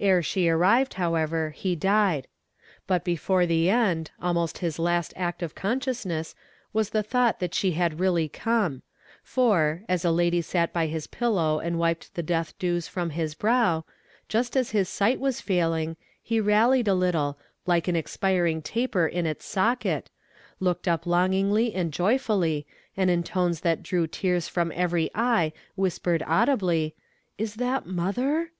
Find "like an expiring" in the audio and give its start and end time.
17.64-18.60